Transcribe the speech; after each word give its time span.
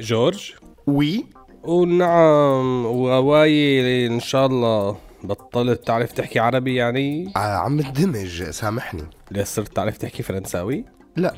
جورج؟ 0.00 0.52
oui. 0.86 1.26
ونعم 1.62 2.86
و 2.86 3.16
oui 3.16 4.06
إن 4.06 4.20
شاء 4.20 4.46
الله 4.46 4.96
بطلت 5.24 5.86
تعرف 5.86 6.12
تحكي 6.12 6.38
عربي 6.38 6.74
يعني؟ 6.74 7.32
آه 7.36 7.38
عم 7.38 7.80
اندمج 7.80 8.50
سامحني. 8.50 9.04
ليه 9.30 9.44
صرت 9.44 9.68
تعرف 9.76 9.96
تحكي 9.96 10.22
فرنساوي؟ 10.22 10.84
لا 11.16 11.34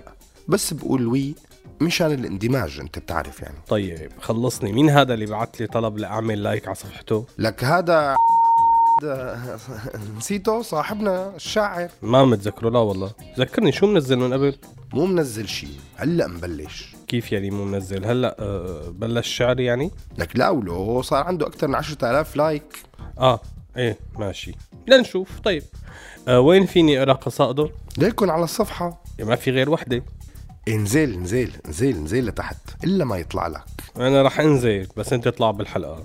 بس 0.48 0.74
بقول 0.74 1.06
oui 1.06 1.34
مشان 1.80 2.12
الاندماج 2.12 2.78
أنت 2.80 2.98
بتعرف 2.98 3.40
يعني. 3.42 3.56
طيب 3.68 4.12
خلصني. 4.20 4.72
مين 4.72 4.90
هذا 4.90 5.14
اللي 5.14 5.26
بعت 5.26 5.60
لي 5.60 5.66
طلب 5.66 5.98
لأعمل 5.98 6.42
like 6.42 6.66
على 6.66 6.74
صفحته؟ 6.74 7.26
لك 7.38 7.64
هذا 7.64 8.16
نسيته 10.18 10.62
صاحبنا 10.62 11.36
الشاعر. 11.36 11.88
ما 12.02 12.24
متذكره 12.24 12.70
لا 12.70 12.78
والله. 12.78 13.10
ذكرني 13.38 13.72
شو 13.72 13.86
منزل 13.86 14.16
من 14.16 14.32
قبل؟ 14.32 14.56
مو 14.92 15.06
منزل 15.06 15.48
شيء 15.48 15.70
هلأ 15.96 16.26
مبلش. 16.26 16.96
كيف 17.08 17.32
يعني 17.32 17.50
مو 17.50 17.64
منزل؟ 17.64 18.04
هلأ 18.04 18.36
أه 18.40 18.88
بلش 18.88 19.28
شعر 19.28 19.60
يعني؟ 19.60 19.90
لك 20.18 20.36
لا 20.36 20.50
ولو 20.50 21.02
صار 21.02 21.24
عنده 21.24 21.46
أكثر 21.46 21.68
من 21.68 21.74
10000 21.74 22.36
لايك. 22.36 22.76
آه 23.18 23.40
إيه 23.76 23.98
ماشي. 24.18 24.54
لنشوف. 24.88 25.40
طيب 25.40 25.62
أه 26.28 26.40
وين 26.40 26.66
فيني 26.66 26.98
أقرأ 26.98 27.12
قصائده؟ 27.12 27.70
ليكن 27.98 28.30
على 28.30 28.44
الصفحة. 28.44 29.02
يا 29.18 29.24
ما 29.24 29.36
في 29.36 29.50
غير 29.50 29.70
وحدة. 29.70 30.02
انزل 30.68 31.14
انزل 31.14 31.50
انزل 31.66 31.96
انزل 31.96 32.26
لتحت 32.26 32.84
إلا 32.84 33.04
ما 33.04 33.16
يطلع 33.16 33.46
لك. 33.46 33.64
أنا 33.96 34.22
رح 34.22 34.40
أنزل 34.40 34.86
بس 34.96 35.12
أنت 35.12 35.26
اطلع 35.26 35.50
بالحلقة. 35.50 36.04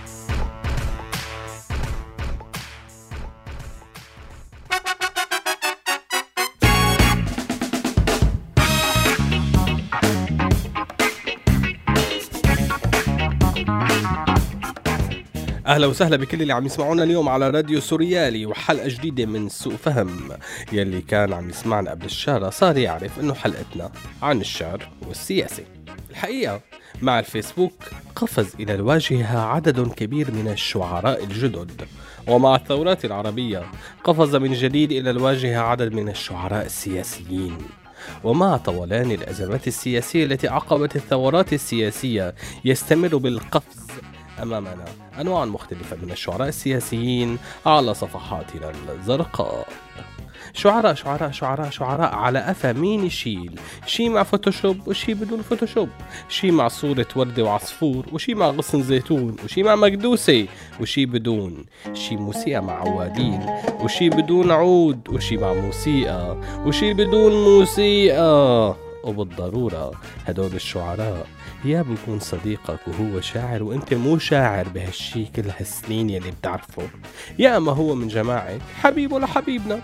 أهلا 15.71 15.87
وسهلا 15.87 16.17
بكل 16.17 16.41
اللي 16.41 16.53
عم 16.53 16.65
يسمعونا 16.65 17.03
اليوم 17.03 17.29
على 17.29 17.49
راديو 17.49 17.79
سوريالي 17.79 18.45
وحلقة 18.45 18.87
جديدة 18.87 19.25
من 19.25 19.49
سوء 19.49 19.75
فهم. 19.75 20.29
يلي 20.71 21.01
كان 21.01 21.33
عم 21.33 21.49
يسمعنا 21.49 21.91
قبل 21.91 22.05
الشارع 22.05 22.49
صار 22.49 22.77
يعرف 22.77 23.19
إنه 23.19 23.33
حلقتنا 23.33 23.91
عن 24.21 24.41
الشعر 24.41 24.89
والسياسة. 25.07 25.63
الحقيقة 26.09 26.61
مع 27.01 27.19
الفيسبوك 27.19 27.73
قفز 28.15 28.55
إلى 28.59 28.75
الواجهة 28.75 29.39
عدد 29.39 29.87
كبير 29.87 30.31
من 30.31 30.47
الشعراء 30.47 31.23
الجدد. 31.23 31.81
ومع 32.27 32.55
الثورات 32.55 33.05
العربية 33.05 33.63
قفز 34.03 34.35
من 34.35 34.53
جديد 34.53 34.91
إلى 34.91 35.09
الواجهة 35.09 35.59
عدد 35.59 35.93
من 35.93 36.09
الشعراء 36.09 36.65
السياسيين. 36.65 37.57
ومع 38.23 38.57
طولان 38.57 39.11
الأزمات 39.11 39.67
السياسية 39.67 40.25
التي 40.25 40.47
عقبت 40.47 40.95
الثورات 40.95 41.53
السياسية 41.53 42.35
يستمر 42.65 43.17
بالقفز 43.17 43.80
أمامنا 44.41 44.85
أنواع 45.21 45.45
مختلفة 45.45 45.97
من 46.03 46.11
الشعراء 46.11 46.47
السياسيين 46.47 47.37
على 47.65 47.93
صفحاتنا 47.93 48.71
الزرقاء. 48.89 49.67
شعراء 50.53 50.93
شعراء 50.93 51.31
شعراء 51.31 51.69
شعراء 51.69 52.15
على 52.15 52.39
قفا 52.39 52.73
مين 52.73 53.05
يشيل 53.05 53.59
شي 53.85 54.09
مع 54.09 54.23
فوتوشوب 54.23 54.87
وشي 54.87 55.13
بدون 55.13 55.41
فوتوشوب. 55.41 55.89
شي 56.29 56.51
مع 56.51 56.67
صورة 56.67 57.07
وردة 57.15 57.43
وعصفور 57.43 58.05
وشي 58.11 58.33
مع 58.33 58.47
غصن 58.47 58.83
زيتون 58.83 59.35
وشي 59.43 59.63
مع 59.63 59.75
مكدوسة 59.75 60.47
وشي 60.81 61.05
بدون. 61.05 61.65
شي 61.93 62.15
موسيقى 62.15 62.63
مع 62.63 62.73
عوادين 62.73 63.45
وشي 63.79 64.09
بدون 64.09 64.51
عود 64.51 65.09
وشي 65.09 65.37
مع 65.37 65.53
موسيقى 65.53 66.37
وشي 66.65 66.93
بدون 66.93 67.43
موسيقى. 67.43 68.75
وبالضرورة 69.03 69.91
هدول 70.25 70.53
الشعراء 70.53 71.27
يا 71.65 71.81
بيكون 71.81 72.19
صديقك 72.19 72.79
وهو 72.87 73.21
شاعر 73.21 73.63
وأنت 73.63 73.93
مو 73.93 74.17
شاعر 74.17 74.67
بهالشي 74.67 75.25
كل 75.25 75.49
هالسنين 75.59 76.09
يلي 76.09 76.31
بتعرفه. 76.31 76.89
يا 77.39 77.57
اما 77.57 77.71
هو 77.71 77.95
من 77.95 78.07
جماعة 78.07 78.59
حبيبه 78.81 79.19
لحبيبنا 79.19 79.81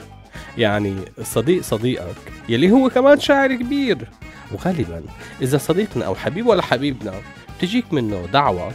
يعني 0.57 0.95
صديق 1.23 1.63
صديقك 1.63 2.15
يلي 2.49 2.71
هو 2.71 2.89
كمان 2.89 3.19
شاعر 3.19 3.55
كبير. 3.55 4.09
وغالبا 4.51 5.03
إذا 5.41 5.57
صديقنا 5.57 6.05
أو 6.05 6.15
حبيبه 6.15 6.55
لحبيبنا 6.55 7.13
بتجيك 7.57 7.93
منه 7.93 8.25
دعوة 8.33 8.71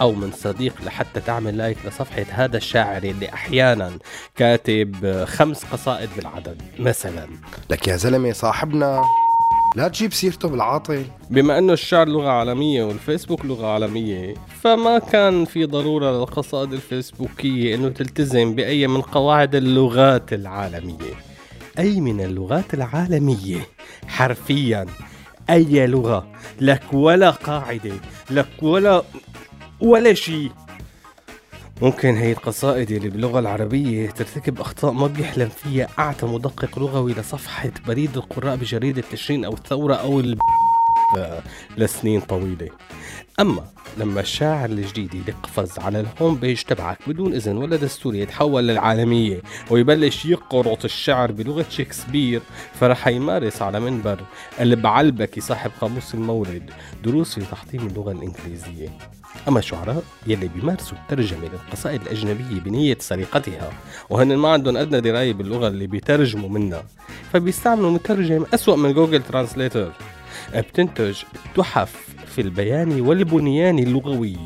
أو 0.00 0.12
من 0.12 0.32
صديق 0.32 0.74
لحتى 0.86 1.20
تعمل 1.20 1.56
لايك 1.56 1.78
لصفحة 1.86 2.26
هذا 2.30 2.56
الشاعر 2.56 3.02
اللي 3.02 3.32
أحيانا 3.32 3.98
كاتب 4.36 5.24
خمس 5.24 5.64
قصائد 5.64 6.08
بالعدد 6.16 6.62
مثلا. 6.78 7.28
لك 7.70 7.88
يا 7.88 7.96
زلمة 7.96 8.32
صاحبنا. 8.32 9.02
لا 9.74 9.88
تجيب 9.88 10.12
سيرته 10.12 10.48
بالعاطل. 10.48 11.04
بما 11.30 11.58
أنه 11.58 11.72
الشعر 11.72 12.08
لغة 12.08 12.28
عالمية 12.28 12.84
والفيسبوك 12.84 13.44
لغة 13.44 13.66
عالمية 13.66 14.34
فما 14.62 14.98
كان 14.98 15.44
في 15.44 15.64
ضرورة 15.64 16.10
للقصائد 16.18 16.72
الفيسبوكية 16.72 17.74
إنه 17.74 17.88
تلتزم 17.88 18.54
بأي 18.54 18.86
من 18.86 19.00
قواعد 19.00 19.54
اللغات 19.54 20.32
العالمية. 20.32 21.14
أي 21.78 22.00
من 22.00 22.20
اللغات 22.20 22.74
العالمية؟ 22.74 23.66
حرفيا 24.06 24.86
أي 25.50 25.86
لغة. 25.86 26.26
لك 26.60 26.82
ولا 26.92 27.30
قاعدة 27.30 27.94
لك 28.30 28.62
ولا 28.62 29.02
ولا 29.80 30.14
شيء. 30.14 30.50
ممكن 31.84 32.16
هي 32.16 32.32
القصائد 32.32 32.90
اللي 32.90 33.08
باللغة 33.08 33.38
العربية 33.38 34.10
ترتكب 34.10 34.60
أخطاء 34.60 34.92
ما 34.92 35.06
بيحلم 35.06 35.48
فيها. 35.48 35.88
أعتى 35.98 36.26
مدقق 36.26 36.78
لغوي 36.78 37.12
لصفحة 37.12 37.70
بريد 37.86 38.16
القراء 38.16 38.56
بجريدة 38.56 39.02
تشرين 39.12 39.44
أو 39.44 39.52
الثورة 39.52 39.94
أو 39.94 40.20
الب... 40.20 40.38
لسنين 41.78 42.20
طويلة. 42.20 42.68
أما 43.40 43.64
لما 43.98 44.20
الشاعر 44.20 44.70
الجديد 44.70 45.28
يقفز 45.28 45.78
على 45.78 46.00
الهوم 46.00 46.36
بيج 46.36 46.62
تبعك 46.62 46.98
بدون 47.06 47.34
إذن 47.34 47.56
ولا 47.56 47.76
دستور 47.76 48.14
يتحول 48.14 48.68
للعالمية 48.68 49.42
ويبلش 49.70 50.26
يقرط 50.26 50.84
الشعر 50.84 51.32
بلغة 51.32 51.66
شكسبير 51.70 52.42
فرح 52.74 53.08
يمارس 53.08 53.62
على 53.62 53.80
منبر 53.80 54.20
البعلبكي 54.60 55.40
صاحب 55.40 55.70
قاموس 55.80 56.14
المولد 56.14 56.70
دروس 57.04 57.38
في 57.38 57.44
تحطيم 57.50 57.86
اللغة 57.86 58.12
الإنجليزية. 58.12 58.88
أما 59.48 59.58
الشعراء 59.58 60.02
يلي 60.26 60.48
بيمارسوا 60.48 60.98
الترجمة 60.98 61.48
للقصائد 61.48 62.02
الأجنبية 62.02 62.60
بنية 62.60 62.96
سرقتها 63.00 63.70
وهن 64.10 64.36
ما 64.36 64.48
عندهم 64.48 64.76
أدنى 64.76 65.00
دراية 65.00 65.32
باللغة 65.32 65.68
اللي 65.68 65.86
بيترجموا 65.86 66.48
منها 66.48 66.84
فبيستعملوا 67.32 67.90
مترجم 67.90 68.44
أسوأ 68.54 68.76
من 68.76 68.92
جوجل 68.92 69.22
translator 69.22 69.92
بتنتج 70.54 71.16
تحف 71.56 72.08
في 72.26 72.40
البيان 72.40 73.00
والبنيان 73.00 73.78
اللغوي. 73.78 74.36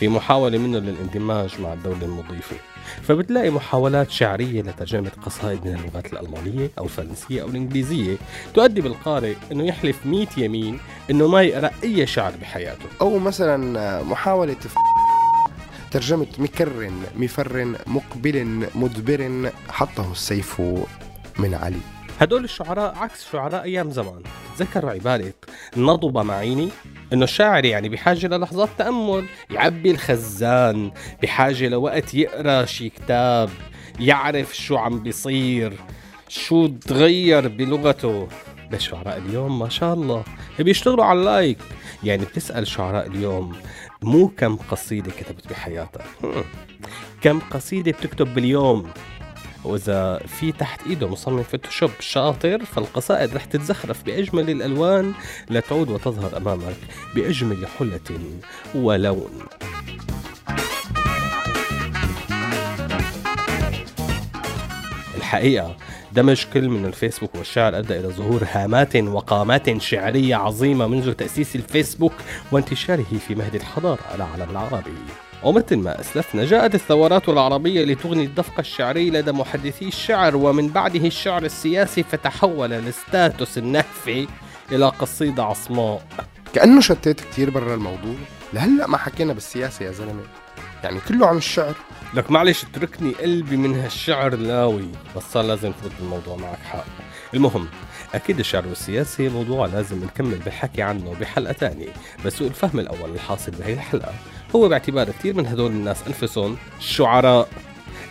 في 0.00 0.08
محاولة 0.08 0.58
منه 0.58 0.78
للاندماج 0.78 1.60
مع 1.60 1.72
الدولة 1.72 2.02
المضيفة. 2.04 2.56
فبتلاقي 3.02 3.50
محاولات 3.50 4.10
شعرية 4.10 4.62
لترجمة 4.62 5.10
قصائد 5.22 5.64
من 5.66 5.74
اللغات 5.74 6.12
الألمانية 6.12 6.70
أو 6.78 6.84
الفرنسية 6.84 7.42
أو 7.42 7.48
الإنجليزية. 7.48 8.16
تؤدي 8.54 8.80
بالقارئ 8.80 9.34
أنه 9.52 9.64
يحلف 9.64 10.06
ميت 10.06 10.38
يمين 10.38 10.78
أنه 11.10 11.28
ما 11.28 11.42
يقرأ 11.42 11.70
أي 11.84 12.06
شعر 12.06 12.32
بحياته. 12.40 12.84
أو 13.00 13.18
مثلا 13.18 14.02
محاولة 14.02 14.54
ف- 14.54 14.74
ترجمة 15.90 16.26
مكر 16.38 16.90
مفر 17.16 17.74
مقبل 17.86 18.66
مدبر 18.74 19.50
حطه 19.68 20.12
السيف 20.12 20.60
من 21.38 21.54
علي. 21.54 21.80
هدول 22.20 22.44
الشعراء 22.44 22.94
عكس 22.98 23.30
شعراء 23.32 23.62
أيام 23.62 23.90
زمان. 23.90 24.22
تتذكروا 24.56 24.90
عباره 24.90 25.32
نضب 25.76 26.18
معيني 26.18 26.68
إنه 27.12 27.24
الشاعر 27.24 27.64
يعني 27.64 27.88
بحاجة 27.88 28.26
للحظات 28.26 28.68
تأمل. 28.78 29.26
يعبي 29.50 29.90
الخزان 29.90 30.90
بحاجة 31.22 31.68
لوقت 31.68 32.14
يقرأ 32.14 32.64
شي 32.64 32.88
كتاب 32.88 33.50
يعرف 34.00 34.56
شو 34.56 34.76
عم 34.76 35.02
بيصير 35.02 35.72
شو 36.28 36.66
تغير 36.66 37.48
بلغته. 37.48 38.28
بس 38.70 38.80
شعراء 38.80 39.18
اليوم 39.18 39.58
ما 39.58 39.68
شاء 39.68 39.94
الله. 39.94 40.24
بيشتغلوا 40.58 41.04
على 41.04 41.18
اللايك. 41.18 41.58
يعني 42.04 42.24
بتسأل 42.24 42.66
شعراء 42.66 43.06
اليوم 43.06 43.56
مو 44.02 44.28
كم 44.28 44.56
قصيدة 44.56 45.10
كتبت 45.10 45.48
بحياتك. 45.48 46.04
كم 47.22 47.40
قصيدة 47.40 47.92
بتكتب 47.92 48.34
باليوم؟ 48.34 48.90
وإذا 49.64 50.18
في 50.18 50.52
تحت 50.52 50.80
إيده 50.86 51.08
مصمم 51.08 51.42
فوتوشوب 51.42 51.90
شاطر 52.00 52.64
فالقصائد 52.64 53.34
رح 53.34 53.44
تتزخرف 53.44 54.02
بأجمل 54.02 54.50
الألوان 54.50 55.12
لتعود 55.50 55.90
وتظهر 55.90 56.36
أمامك 56.36 56.76
بأجمل 57.14 57.66
حلة 57.78 58.20
ولون. 58.74 59.30
الحقيقة 65.16 65.76
دمج 66.12 66.44
كل 66.54 66.68
من 66.68 66.86
الفيسبوك 66.86 67.34
والشعر 67.34 67.78
أدى 67.78 68.00
إلى 68.00 68.08
ظهور 68.08 68.46
هامات 68.50 68.96
وقامات 68.96 69.80
شعرية 69.82 70.36
عظيمة 70.36 70.86
منذ 70.86 71.12
تأسيس 71.12 71.56
الفيسبوك 71.56 72.12
وانتشاره 72.52 73.18
في 73.28 73.34
مهد 73.34 73.54
الحضارة 73.54 74.00
العالم 74.14 74.50
العربي. 74.50 74.92
ومثل 75.42 75.76
ما 75.76 76.00
أسلفنا. 76.00 76.44
جاءت 76.44 76.74
الثورات 76.74 77.28
العربية 77.28 77.84
لتغني 77.84 78.24
الدفق 78.24 78.58
الشعري 78.58 79.10
لدى 79.10 79.32
محدثي 79.32 79.88
الشعر 79.88 80.36
ومن 80.36 80.68
بعده 80.68 81.06
الشعر 81.06 81.42
السياسي 81.42 82.02
فتحول 82.02 82.72
الستاتوس 82.72 83.58
النهفي 83.58 84.28
إلى 84.72 84.86
قصيدة 84.86 85.44
عصماء. 85.44 86.06
كأنه 86.52 86.80
شتيت 86.80 87.20
كتير 87.20 87.50
برا 87.50 87.74
الموضوع. 87.74 88.14
لهلأ 88.52 88.86
ما 88.86 88.96
حكينا 88.96 89.32
بالسياسة 89.32 89.84
يا 89.84 89.92
زلمة. 89.92 90.22
يعني 90.84 91.00
كله 91.08 91.26
عن 91.26 91.36
الشعر. 91.36 91.74
لك 92.14 92.30
معلش 92.30 92.64
اتركني 92.64 93.10
قلبي 93.10 93.56
من 93.56 93.80
هالشعر 93.80 94.34
لاوي 94.36 94.88
بس 95.16 95.22
صار 95.22 95.44
لازم 95.44 95.72
ترد 95.72 95.92
الموضوع 96.00 96.36
معك 96.36 96.58
حق. 96.58 96.84
المهم 97.34 97.68
أكيد 98.14 98.38
الشعر 98.38 98.66
والسياسي 98.66 99.28
موضوع 99.28 99.66
لازم 99.66 100.04
نكمل 100.04 100.38
بالحكي 100.38 100.82
عنه 100.82 101.14
بحلقة 101.20 101.52
تانية. 101.52 101.88
بس 102.24 102.32
سوء 102.32 102.48
الفهم 102.48 102.78
الأول 102.78 103.10
الحاصل 103.14 103.52
بهي 103.52 103.72
الحلقة. 103.72 104.12
هو 104.56 104.68
باعتبار 104.68 105.10
كثير 105.10 105.36
من 105.36 105.46
هدول 105.46 105.70
الناس 105.70 105.96
أنفسهم 106.06 106.56
شعراء. 106.80 107.48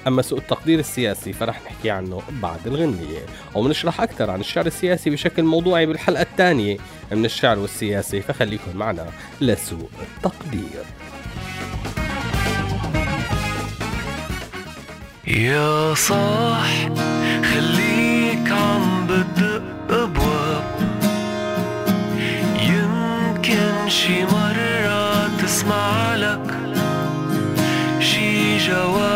أما 0.07 0.21
سوء 0.21 0.39
التقدير 0.39 0.79
السياسي 0.79 1.33
فرح 1.33 1.61
نحكي 1.65 1.89
عنه 1.89 2.21
بعد 2.41 2.67
الغنية. 2.67 3.25
وبنشرح 3.55 4.01
أكثر 4.01 4.31
عن 4.31 4.39
الشعر 4.39 4.65
السياسي 4.65 5.09
بشكل 5.09 5.43
موضوعي 5.43 5.85
بالحلقة 5.85 6.21
الثانية 6.21 6.77
من 7.11 7.25
الشعر 7.25 7.59
والسياسي 7.59 8.21
فخليكم 8.21 8.75
معنا 8.75 9.05
لسوء 9.41 9.89
التقدير. 10.01 10.83
يا 15.27 15.93
صاح 15.93 16.89
خليك 17.53 18.51
عم 18.51 19.07
بدق 19.07 19.63
ابواب 19.89 20.63
يمكن 22.61 23.89
شي 23.89 24.25
مرة 24.25 24.58
تسمع 25.59 26.15
لك 26.15 26.57
شي 27.99 28.57
جواب 28.57 29.08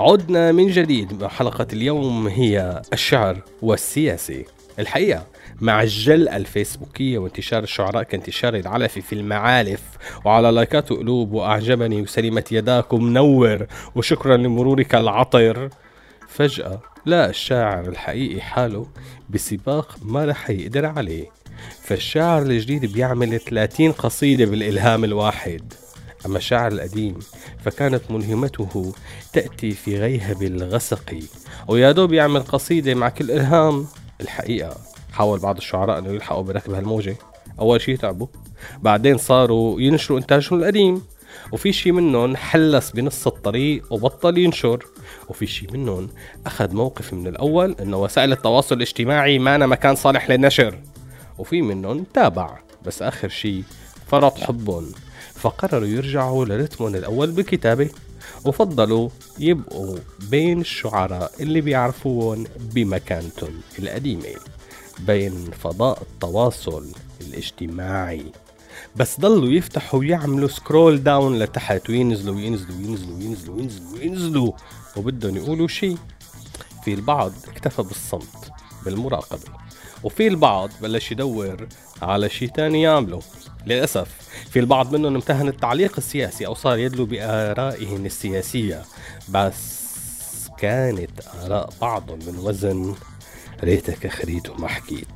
عدنا 0.00 0.52
من 0.52 0.66
جديد. 0.66 1.26
حلقة 1.26 1.66
اليوم 1.72 2.28
هي 2.28 2.82
الشعر 2.92 3.42
والسياسي. 3.62 4.44
الحقيقة 4.78 5.26
مع 5.60 5.82
الجلة 5.82 6.36
الفيسبوكية 6.36 7.18
وانتشار 7.18 7.62
الشعراء 7.62 8.02
كانتشار 8.02 8.54
العلفي 8.54 9.00
في 9.00 9.12
المعالف 9.12 9.80
وعلى 10.24 10.50
لايكات 10.50 10.92
وقلوب. 10.92 11.32
وأعجبني 11.32 12.02
وسلمت 12.02 12.52
يداك 12.52 12.92
ومنور. 12.92 13.66
وشكرا 13.94 14.36
لمرورك 14.36 14.94
العطر. 14.94 15.68
فجأة 16.28 16.80
لا 17.06 17.30
الشاعر 17.30 17.88
الحقيقي 17.88 18.40
حاله 18.40 18.86
بسباق 19.30 19.96
ما 20.02 20.24
رح 20.24 20.50
يقدر 20.50 20.86
عليه. 20.86 21.30
فالشاعر 21.82 22.42
الجديد 22.42 22.92
بيعمل 22.92 23.40
30 23.40 23.92
قصيدة 23.92 24.44
بالإلهام 24.44 25.04
الواحد. 25.04 25.72
أما 26.26 26.38
الشاعر 26.38 26.72
القديم 26.72 27.18
فكانت 27.64 28.10
ملهمته 28.10 28.92
تأتي 29.32 29.70
في 29.70 29.98
غيهب 29.98 30.42
الغسق. 30.42 31.18
ويا 31.68 31.92
دوب 31.92 32.12
يعمل 32.12 32.40
قصيدة 32.40 32.94
مع 32.94 33.08
كل 33.08 33.30
إلهام. 33.30 33.86
الحقيقة 34.20 34.76
حاول 35.12 35.38
بعض 35.38 35.56
الشعراء 35.56 35.98
أنه 35.98 36.08
يلحقوا 36.08 36.42
بركب 36.42 36.72
هالموجة. 36.74 37.16
أول 37.60 37.80
شي 37.80 37.96
تعبوا. 37.96 38.26
بعدين 38.82 39.18
صاروا 39.18 39.80
ينشروا 39.80 40.18
إنتاجهم 40.18 40.58
القديم. 40.58 41.02
وفي 41.52 41.72
شي 41.72 41.92
منهم 41.92 42.36
حلس 42.36 42.90
بنص 42.90 43.26
الطريق 43.26 43.92
وبطل 43.92 44.38
ينشر. 44.38 44.86
وفي 45.28 45.46
شي 45.46 45.66
منهم 45.72 46.08
أخذ 46.46 46.74
موقف 46.74 47.12
من 47.12 47.26
الأول 47.26 47.76
أنه 47.80 47.96
وسائل 47.96 48.32
التواصل 48.32 48.76
الاجتماعي 48.76 49.38
ما 49.38 49.54
أنا 49.54 49.66
مكان 49.66 49.94
صالح 49.94 50.30
للنشر. 50.30 50.78
وفي 51.38 51.62
منهم 51.62 52.04
تابع. 52.14 52.58
بس 52.86 53.02
آخر 53.02 53.28
شي 53.28 53.62
فرط 54.06 54.38
حبهم. 54.38 54.92
فقرروا 55.40 55.88
يرجعوا 55.88 56.44
لرتمهم 56.44 56.94
الأول 56.94 57.30
بالكتابة 57.30 57.90
وفضلوا 58.44 59.08
يبقوا 59.38 59.98
بين 60.30 60.60
الشعراء 60.60 61.32
اللي 61.40 61.60
بيعرفوهم 61.60 62.44
بمكانتهم 62.60 63.60
القديمة 63.78 64.34
بين 64.98 65.50
فضاء 65.50 66.02
التواصل 66.02 66.86
الاجتماعي. 67.20 68.24
بس 68.96 69.20
ضلوا 69.20 69.52
يفتحوا 69.52 70.00
ويعملوا 70.00 70.48
سكرول 70.48 71.02
داون 71.02 71.38
لتحت 71.38 71.90
وينزلوا 71.90 72.34
وينزلوا 72.34 72.76
وينزلوا 72.76 73.16
وينزلوا 73.16 73.56
وينزلوا 73.56 73.98
وينزلوا 73.98 74.52
وبدهم 74.96 75.36
يقولوا 75.36 75.68
شيء. 75.68 75.96
في 76.84 76.94
البعض 76.94 77.32
اكتفى 77.48 77.82
بالصمت. 77.82 78.50
بالمراقبة. 78.84 79.42
وفي 80.02 80.28
البعض 80.28 80.70
بلش 80.82 81.12
يدور 81.12 81.68
على 82.02 82.28
شيء 82.28 82.48
تاني 82.48 82.82
يعمله. 82.82 83.22
للأسف 83.66 84.08
في 84.50 84.58
البعض 84.58 84.94
منهم 84.94 85.14
امتهن 85.14 85.48
التعليق 85.48 85.92
السياسي 85.98 86.46
أو 86.46 86.54
صار 86.54 86.78
يدلو 86.78 87.04
بآرائهم 87.06 88.06
السياسية 88.06 88.82
بس 89.28 89.80
كانت 90.58 91.10
آراء 91.44 91.70
بعضهم 91.80 92.18
من 92.26 92.38
وزن 92.38 92.94
ريتك 93.64 94.06
خريت 94.06 94.50
وما 94.50 94.68
حكيت 94.68 95.08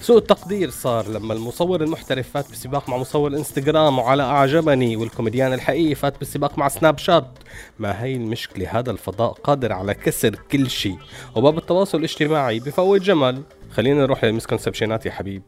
سوء 0.00 0.18
التقدير 0.18 0.70
صار 0.70 1.08
لما 1.08 1.34
المصور 1.34 1.82
المحترف 1.82 2.28
فات 2.30 2.50
بسباق 2.52 2.88
مع 2.88 2.96
مصور 2.96 3.30
الانستغرام 3.30 3.98
وعلى 3.98 4.22
اعجبني 4.22 4.96
والكوميديان 4.96 5.52
الحقيقي 5.52 5.94
فات 5.94 6.20
بسباق 6.20 6.58
مع 6.58 6.68
سناب 6.68 6.98
شات 6.98 7.38
ما 7.78 8.02
هي 8.02 8.14
المشكلة 8.16 8.78
هذا 8.78 8.90
الفضاء 8.90 9.32
قادر 9.32 9.72
على 9.72 9.94
كسر 9.94 10.34
كل 10.50 10.70
شيء 10.70 10.98
وباب 11.36 11.58
التواصل 11.58 11.98
الاجتماعي 11.98 12.60
بفوت 12.60 13.00
جمل 13.00 13.42
خلينا 13.72 14.00
نروح 14.02 14.24
للمسكونسبشنات 14.24 15.06
يا 15.06 15.10
حبيب 15.10 15.42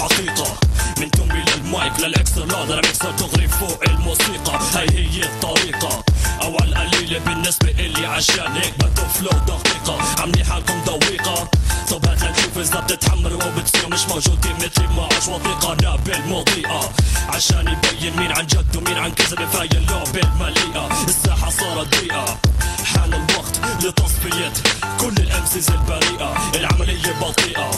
حقيقة 0.00 0.58
من 1.00 1.10
تمي 1.10 1.44
للمايك 1.56 2.00
للاكسترا 2.00 2.64
لا 2.64 2.76
ميكسر 2.76 3.10
دغري 3.10 3.48
فوق 3.48 3.88
الموسيقى 3.88 4.58
هاي 4.74 4.88
هي 4.88 5.22
الطريقة 5.24 6.04
أو 6.42 6.56
على 6.60 6.68
القليلة 6.68 7.18
بالنسبة 7.18 7.70
إلي 7.70 8.06
عشان 8.06 8.52
هيك 8.52 8.74
بكتب 8.78 9.06
فلو 9.08 9.30
دقيقة. 9.30 9.98
عاملين 10.20 10.44
حالكم 10.44 10.84
ضويقة 10.84 11.48
طب 11.90 12.06
هات 12.06 12.22
لنشوف 12.22 12.58
إذا 12.58 12.80
بتتحمر 12.80 13.34
وبتصير 13.34 13.88
مش 13.88 14.06
موجودين 14.08 14.56
مثلي 14.56 14.86
معاش 14.96 15.28
وثيقة 15.28 15.74
لا 15.74 15.96
بالمضيئة 15.96 16.92
عشان 17.28 17.68
يبين 17.68 18.16
مين 18.16 18.32
عن 18.32 18.46
جد 18.46 18.76
ومين 18.76 18.98
عن 18.98 19.10
كذب. 19.12 19.44
فاي 19.52 19.68
اللعبة 19.72 20.20
المليئة. 20.20 21.04
الساحة 21.08 21.50
صارت 21.50 22.00
ضيقة. 22.00 22.38
حان 22.84 23.14
الوقت 23.14 23.84
لتصفية 23.84 24.52
كل 25.00 25.14
الأمسيز 25.22 25.70
البريئة. 25.70 26.50
العملية 26.54 27.12
بطيئة. 27.20 27.70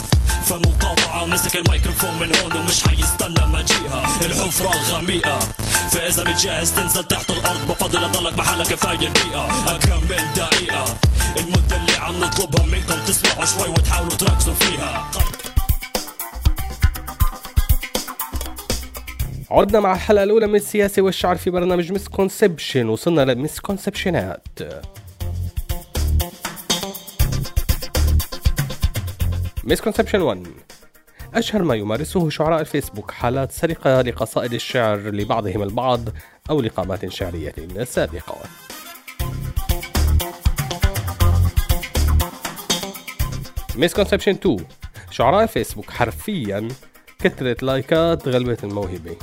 فالمقاطعة 0.45 1.25
مسك 1.25 1.55
الميكروفون 1.55 2.19
من 2.19 2.35
هون 2.35 2.55
ومش 2.57 2.83
حيستنى 2.83 3.45
مجيئها. 3.45 4.03
الحفرة 4.21 4.71
غميقة 4.91 5.39
فإذا 5.95 6.23
متجهز 6.23 6.75
تنزل 6.75 7.03
تحت 7.03 7.29
الأرض 7.29 7.67
بفضل 7.69 8.03
أضلك 8.03 8.37
محلك 8.37 8.67
كفاية 8.67 9.07
البيئة 9.07 9.75
أكمل 9.75 10.33
دقيقة. 10.35 10.85
المدة 11.37 11.75
اللي 11.75 11.95
عم 11.99 12.19
نطلبها 12.19 12.65
منكم 12.65 13.05
تسمعوا 13.07 13.45
شوي 13.45 13.69
وتحاولوا 13.69 14.11
تركزوا 14.11 14.53
فيها. 14.53 15.11
عدنا 19.51 19.79
مع 19.79 19.93
الحلقة 19.93 20.23
الأولى 20.23 20.47
من 20.47 20.55
السياسة 20.55 21.01
والشعر 21.01 21.35
في 21.37 21.49
برنامج 21.49 21.91
misconception 21.91 22.89
وصلنا 22.89 23.21
ل 23.21 23.29
misconception 23.29 24.39
ات 24.39 24.47
misconception 29.63 30.21
1 30.21 30.47
أشهر 31.35 31.63
ما 31.63 31.75
يمارسه 31.75 32.29
شعراء 32.29 32.61
الفيسبوك 32.61 33.11
حالات 33.11 33.51
سرقة 33.51 34.01
لقصائد 34.01 34.53
الشعر 34.53 34.97
لبعضهم 34.97 35.63
البعض 35.63 36.01
أو 36.49 36.61
لقامات 36.61 37.09
شعرية 37.09 37.53
سابقة. 37.83 38.35
misconception 43.75 44.31
2 44.31 44.57
شعراء 45.11 45.43
الفيسبوك 45.43 45.89
حرفيا 45.91 46.67
كثرة 47.19 47.65
لايكات 47.65 48.27
غلبت 48.27 48.63
الموهبة. 48.63 49.15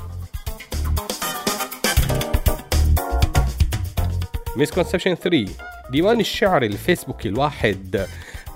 misconception 4.56 5.14
3 5.14 5.46
ديوان 5.90 6.20
الشعر 6.20 6.62
الفيسبوكي 6.62 7.28
الواحد 7.28 8.06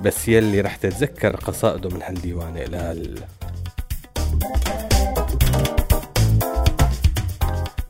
بس 0.01 0.29
يلي 0.29 0.61
رح 0.61 0.77
تتذكر 0.77 1.37
قصائده 1.37 1.89
من 1.89 2.03
هالديوان 2.03 2.59
قلال 2.59 3.21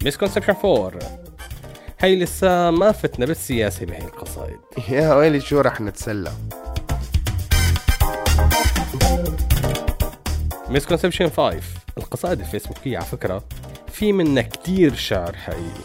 misconception 0.07 0.55
4 0.65 0.93
هي 2.01 2.17
لسه 2.17 2.71
ما 2.71 2.93
فتنا 2.93 3.27
بالسياسة 3.27 3.87
بهي 3.87 3.99
القصائد 3.99 4.59
يا 4.89 5.15
ويلي 5.15 5.41
شو 5.41 5.61
رح 5.61 5.81
نتسلى؟ 5.81 6.33
misconception 10.69 11.29
5 11.29 11.61
القصائد 11.99 12.41
الفيسبوكية 12.41 12.97
على 12.97 13.07
فكرة 13.07 13.45
في 13.93 14.13
منها 14.13 14.43
كتير 14.43 14.95
شعر 14.95 15.37
حقيقي. 15.37 15.85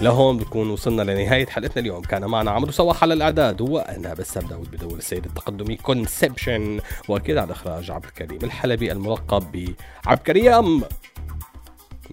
لهون 0.00 0.36
بكون 0.36 0.70
وصلنا 0.70 1.02
لنهاية 1.02 1.46
حلقتنا 1.46 1.82
اليوم. 1.82 2.02
كان 2.02 2.24
معنا 2.24 2.50
عمرو 2.50 2.70
صواح 2.70 3.02
على 3.02 3.14
الإعداد 3.14 3.60
وأنا 3.60 4.14
بسام 4.14 4.46
داود 4.46 4.70
بدور 4.70 4.98
السيد 4.98 5.24
التقدمي. 5.24 5.76
conception 5.76 6.80
وأكيد 7.08 7.36
على 7.36 7.52
إخراج 7.52 7.90
عبد 7.90 8.04
الكريم 8.04 8.38
الحلبي 8.42 8.92
الملقب 8.92 9.72
بعبد 10.06 10.22
كريم 10.22 10.82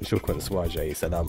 نشوفكم 0.04 0.34
الأسبوع 0.34 0.64
الجاي. 0.64 0.94
سلام. 0.94 1.28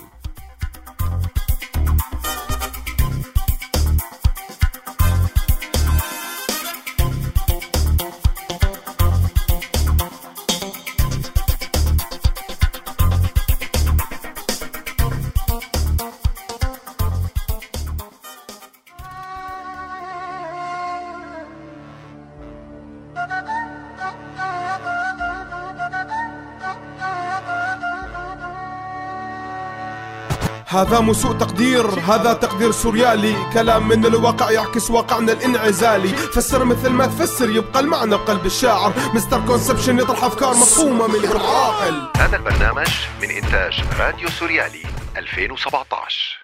هذا 30.74 31.00
مو 31.00 31.12
سوء 31.12 31.32
تقدير 31.32 31.86
هذا 31.86 32.32
تقدير 32.32 32.70
سوريالي. 32.70 33.36
كلام 33.52 33.88
من 33.88 34.06
الواقع 34.06 34.50
يعكس 34.50 34.90
واقعنا 34.90 35.32
الانعزالي. 35.32 36.08
فسر 36.08 36.64
مثل 36.64 36.90
ما 36.90 37.06
تفسر 37.06 37.50
يبقى 37.50 37.80
المعنى 37.80 38.16
بقلب 38.16 38.46
الشاعر. 38.46 38.92
misconception 39.14 39.98
يطرح 39.98 40.24
أفكار 40.24 40.50
مفهومة 40.50 41.06
من 41.06 41.24
العاقل 41.24 42.08
هذا 42.16 42.36
البرنامج 42.36 42.88
من 43.22 43.30
إنتاج 43.30 43.84
راديو 43.98 44.30
سوريالي 44.30 44.82
2017 45.16 46.43